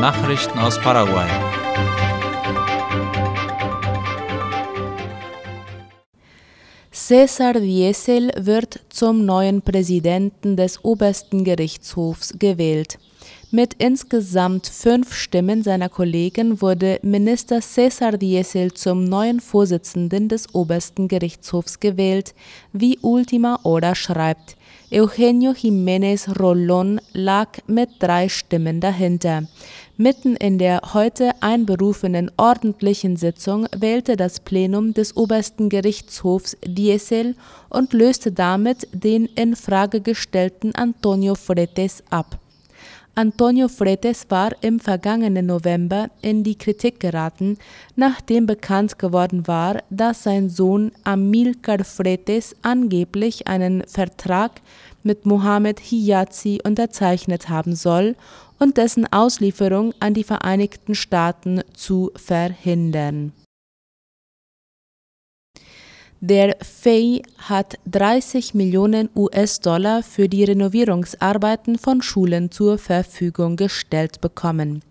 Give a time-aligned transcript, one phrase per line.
[0.00, 1.26] Nachrichten aus Paraguay.
[6.92, 12.98] Cesar Diesel wird zum neuen Präsidenten des obersten Gerichtshofs gewählt.
[13.50, 21.08] Mit insgesamt fünf Stimmen seiner Kollegen wurde Minister Cesar Diesel zum neuen Vorsitzenden des obersten
[21.08, 22.34] Gerichtshofs gewählt,
[22.72, 24.56] wie Ultima Hora schreibt.
[24.92, 29.44] Eugenio Jiménez Rolón lag mit drei Stimmen dahinter.
[29.98, 37.34] Mitten in der heute einberufenen ordentlichen Sitzung wählte das Plenum des obersten Gerichtshofs Diesel
[37.70, 42.38] und löste damit den in Frage gestellten Antonio Fretes ab.
[43.14, 47.56] Antonio Fretes war im vergangenen November in die Kritik geraten,
[47.94, 54.60] nachdem bekannt geworden war, dass sein Sohn Amilcar Fretes angeblich einen Vertrag
[55.02, 58.16] mit Mohamed Hijazi unterzeichnet haben soll
[58.58, 63.32] und dessen Auslieferung an die Vereinigten Staaten zu verhindern.
[66.20, 74.82] Der FEI hat 30 Millionen US-Dollar für die Renovierungsarbeiten von Schulen zur Verfügung gestellt bekommen.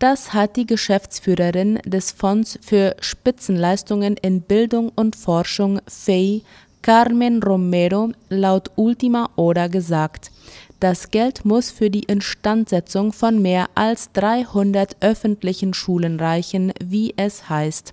[0.00, 6.42] Das hat die Geschäftsführerin des Fonds für Spitzenleistungen in Bildung und Forschung FEI,
[6.82, 10.32] Carmen Romero, laut Ultima Hora gesagt.
[10.80, 17.50] Das Geld muss für die Instandsetzung von mehr als 300 öffentlichen Schulen reichen, wie es
[17.50, 17.92] heißt.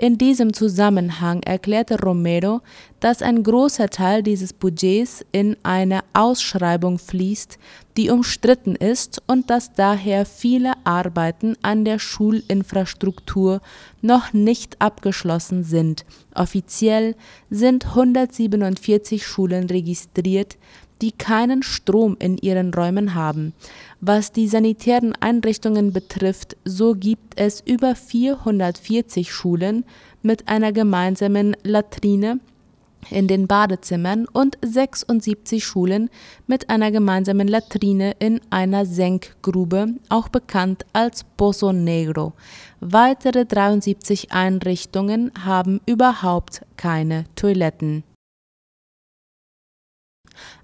[0.00, 2.60] In diesem Zusammenhang erklärte Romero,
[3.00, 7.58] dass ein großer Teil dieses Budgets in eine Ausschreibung fließt,
[7.96, 13.60] die umstritten ist und dass daher viele Arbeiten an der Schulinfrastruktur
[14.00, 16.04] noch nicht abgeschlossen sind.
[16.32, 17.16] Offiziell
[17.50, 20.58] sind 147 Schulen registriert,
[21.00, 23.52] die keinen Strom in ihren Räumen haben.
[24.00, 29.84] Was die sanitären Einrichtungen betrifft, so gibt es über 440 Schulen
[30.22, 32.40] mit einer gemeinsamen Latrine
[33.10, 36.10] in den Badezimmern und 76 Schulen
[36.46, 42.32] mit einer gemeinsamen Latrine in einer Senkgrube, auch bekannt als Pozo Negro.
[42.80, 48.04] Weitere 73 Einrichtungen haben überhaupt keine Toiletten.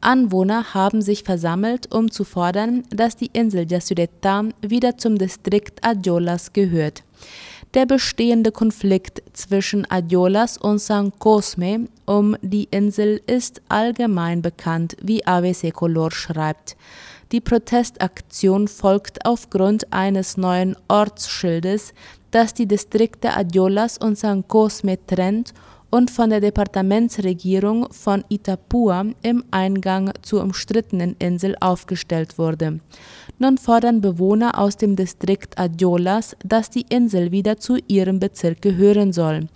[0.00, 6.52] Anwohner haben sich versammelt, um zu fordern, dass die Insel Yasureta wieder zum Distrikt Adiolas
[6.52, 7.04] gehört.
[7.74, 15.24] Der bestehende Konflikt zwischen Adiolas und San Cosme um die Insel ist allgemein bekannt, wie
[15.24, 16.76] ABC Color schreibt.
[17.30, 21.94] Die Protestaktion folgt aufgrund eines neuen Ortsschildes,
[22.32, 25.54] das die Distrikte Adiolas und San Cosme trennt
[25.90, 32.80] und von der Departementsregierung von Itapua im Eingang zur umstrittenen Insel aufgestellt wurde.
[33.38, 39.12] Nun fordern Bewohner aus dem Distrikt Adiolas, dass die Insel wieder zu ihrem Bezirk gehören
[39.12, 39.48] soll.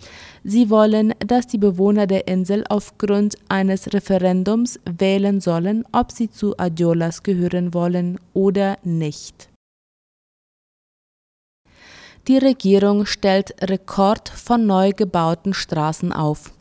[0.43, 6.57] Sie wollen, dass die Bewohner der Insel aufgrund eines Referendums wählen sollen, ob sie zu
[6.57, 9.49] Adiolas gehören wollen oder nicht.
[12.27, 16.51] Die Regierung stellt Rekord von neu gebauten Straßen auf.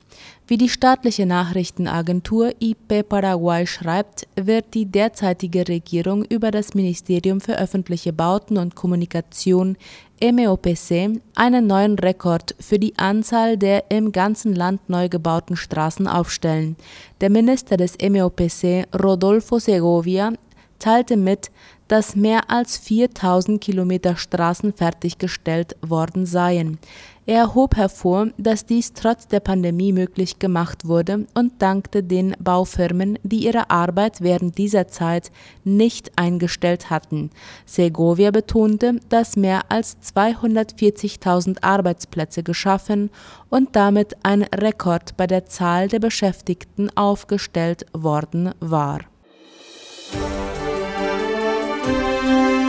[0.46, 7.58] Wie die staatliche Nachrichtenagentur IP Paraguay schreibt, wird die derzeitige Regierung über das Ministerium für
[7.58, 9.78] öffentliche Bauten und Kommunikation
[10.22, 16.76] MEOPC einen neuen Rekord für die Anzahl der im ganzen Land neu gebauten Straßen aufstellen.
[17.22, 20.34] Der Minister des MEOPC, Rodolfo Segovia,
[20.78, 21.50] teilte mit,
[21.88, 26.78] dass mehr als 4000 Kilometer Straßen fertiggestellt worden seien.
[27.26, 33.18] Er hob hervor, dass dies trotz der Pandemie möglich gemacht wurde und dankte den Baufirmen,
[33.22, 35.30] die ihre Arbeit während dieser Zeit
[35.64, 37.30] nicht eingestellt hatten.
[37.64, 43.10] Segovia betonte, dass mehr als 240.000 Arbeitsplätze geschaffen
[43.48, 49.00] und damit ein Rekord bei der Zahl der Beschäftigten aufgestellt worden war.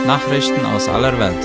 [0.06, 1.44] Nachrichten aus aller Welt.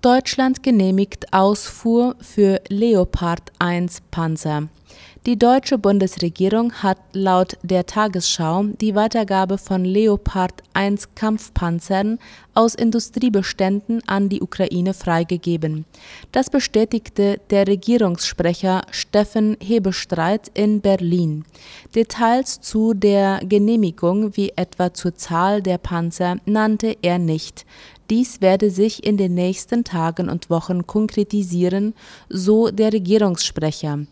[0.00, 4.68] Deutschland genehmigt Ausfuhr für Leopard 1 Panzer.
[5.26, 12.18] Die deutsche Bundesregierung hat laut der Tagesschau die Weitergabe von Leopard 1 Kampfpanzern
[12.54, 15.84] aus Industriebeständen an die Ukraine freigegeben.
[16.32, 21.44] Das bestätigte der Regierungssprecher Steffen Hebestreit in Berlin.
[21.94, 27.66] Details zu der Genehmigung wie etwa zur Zahl der Panzer nannte er nicht.
[28.08, 31.92] Dies werde sich in den nächsten Tagen und Wochen konkretisieren,
[32.30, 34.06] so der Regierungssprecher.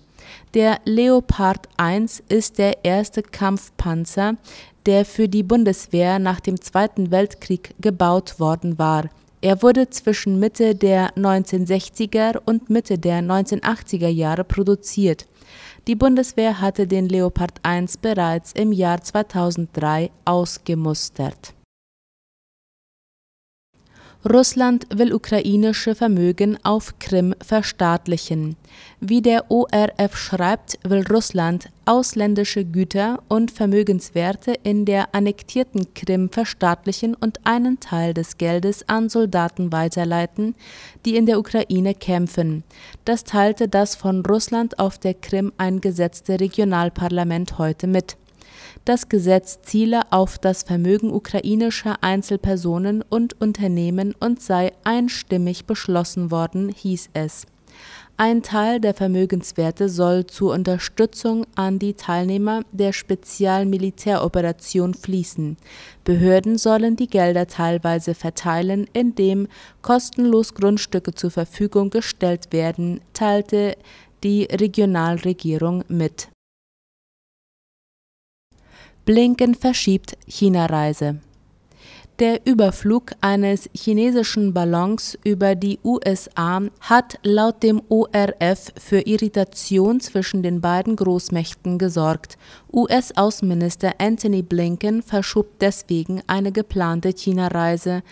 [0.56, 4.38] Der Leopard 1 ist der erste Kampfpanzer,
[4.86, 9.10] der für die Bundeswehr nach dem Zweiten Weltkrieg gebaut worden war.
[9.42, 15.26] Er wurde zwischen Mitte der 1960er und Mitte der 1980er Jahre produziert.
[15.86, 21.52] Die Bundeswehr hatte den Leopard 1 bereits im Jahr 2003 ausgemustert.
[24.28, 28.56] Russland will ukrainische Vermögen auf Krim verstaatlichen.
[28.98, 37.14] Wie der ORF schreibt, will Russland ausländische Güter und Vermögenswerte in der annektierten Krim verstaatlichen
[37.14, 40.56] und einen Teil des Geldes an Soldaten weiterleiten,
[41.04, 42.64] die in der Ukraine kämpfen.
[43.04, 48.16] Das teilte das von Russland auf der Krim eingesetzte Regionalparlament heute mit
[48.86, 56.70] das Gesetz ziele auf das Vermögen ukrainischer Einzelpersonen und Unternehmen und sei einstimmig beschlossen worden,
[56.70, 57.46] hieß es.
[58.16, 65.58] Ein Teil der Vermögenswerte soll zur Unterstützung an die Teilnehmer der Spezialmilitäroperation fließen.
[66.04, 69.48] Behörden sollen die Gelder teilweise verteilen, indem
[69.82, 73.76] kostenlos Grundstücke zur Verfügung gestellt werden, teilte
[74.22, 76.28] die Regionalregierung mit
[79.06, 81.20] Blinken verschiebt China-Reise.
[82.18, 90.42] Der Überflug eines chinesischen Ballons über die USA hat laut dem ORF für Irritation zwischen
[90.42, 92.36] den beiden Großmächten gesorgt.
[92.72, 98.02] US-Außenminister Anthony Blinken verschob deswegen eine geplante China-Reise.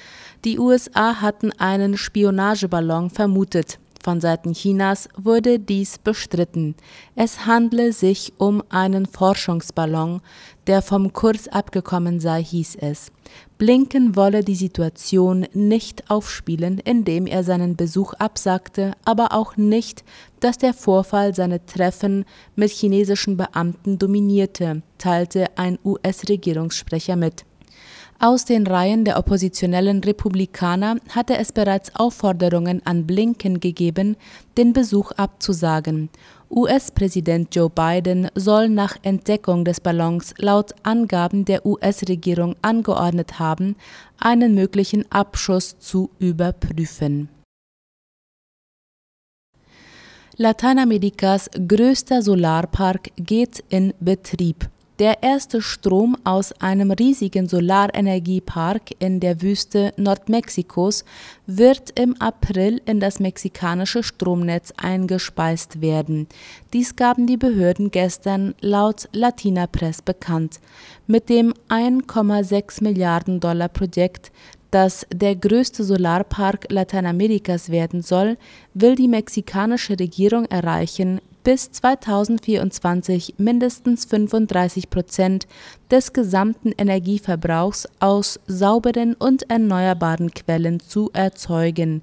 [0.45, 3.81] Die USA hatten einen Spionageballon vermutet.
[4.05, 6.75] Von Seiten Chinas wurde dies bestritten.
[7.17, 10.21] Es handle sich um einen Forschungsballon,
[10.67, 13.11] der vom Kurs abgekommen sei, hieß es.
[13.57, 20.05] Blinken wolle die Situation nicht aufspielen, indem er seinen Besuch absagte, aber auch nicht,
[20.39, 27.47] dass der Vorfall seine Treffen mit chinesischen Beamten dominierte, teilte ein US-Regierungssprecher mit.
[28.21, 34.17] Aus den Reihen der oppositionellen Republikaner hatte es bereits Aufforderungen an Blinken gegeben,
[34.57, 36.09] den Besuch abzusagen.
[36.51, 43.77] US-Präsident Joe Biden soll nach Entdeckung des Ballons laut Angaben der US-Regierung angeordnet haben,
[44.19, 47.29] einen möglichen Abschuss zu überprüfen.
[50.37, 54.69] Lateinamerikas größter Solarpark geht in Betrieb.
[55.01, 61.05] Der erste Strom aus einem riesigen Solarenergiepark in der Wüste Nordmexikos
[61.49, 66.29] wird im April in das mexikanische Stromnetz eingespeist werden.
[66.73, 70.61] Dies gaben die Behörden gestern laut Latina Press bekannt.
[71.09, 74.31] Mit dem 1,6 Milliarden Dollar Projekt
[74.71, 78.37] das der größte Solarpark Lateinamerikas werden soll,
[78.75, 85.47] will die mexikanische Regierung erreichen, bis 2024 mindestens 35 Prozent
[85.91, 92.03] des gesamten Energieverbrauchs aus sauberen und erneuerbaren Quellen zu erzeugen.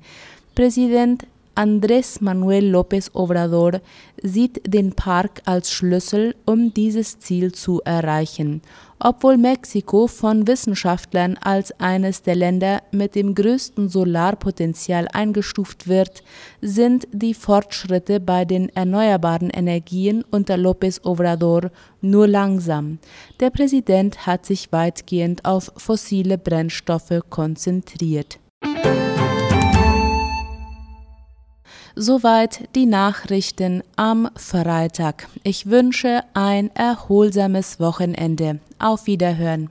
[0.55, 1.25] Präsident
[1.61, 3.81] Andrés Manuel López Obrador
[4.23, 8.63] sieht den Park als Schlüssel, um dieses Ziel zu erreichen.
[8.97, 16.23] Obwohl Mexiko von Wissenschaftlern als eines der Länder mit dem größten Solarpotenzial eingestuft wird,
[16.61, 21.69] sind die Fortschritte bei den erneuerbaren Energien unter López Obrador
[22.01, 22.97] nur langsam.
[23.39, 28.39] Der Präsident hat sich weitgehend auf fossile Brennstoffe konzentriert.
[32.03, 35.27] Soweit die Nachrichten am Freitag.
[35.43, 38.59] Ich wünsche ein erholsames Wochenende.
[38.79, 39.69] Auf Wiederhören.